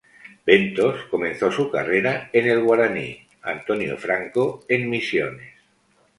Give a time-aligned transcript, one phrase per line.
[0.47, 5.53] Bentos comenzó su carrera en el Guaraní Antonio Franco en Misiones.